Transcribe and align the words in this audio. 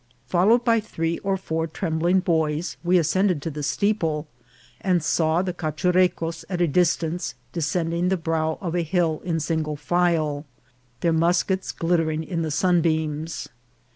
Followed 0.25 0.65
by 0.65 0.79
three 0.79 1.19
or 1.19 1.37
four 1.37 1.67
trembling 1.67 2.21
boys, 2.21 2.75
we 2.83 2.97
ascended 2.97 3.39
to 3.39 3.51
the 3.51 3.61
steeple, 3.61 4.25
and 4.81 5.03
saw 5.03 5.43
the 5.43 5.53
Cachurecos 5.53 6.43
at 6.49 6.59
a 6.59 6.67
distance, 6.67 7.35
descending 7.53 8.09
the 8.09 8.17
brow 8.17 8.57
of 8.61 8.73
a 8.73 8.81
hill 8.81 9.21
in 9.23 9.39
single 9.39 9.75
file, 9.75 10.43
their 11.01 11.13
muskets 11.13 11.71
glittering 11.71 12.23
in 12.23 12.41
the 12.41 12.49
sunbeams. 12.49 13.47